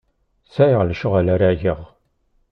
Sɛiɣ 0.53 0.81
lecɣal 0.83 1.27
ara 1.33 1.59
geɣ. 1.61 1.79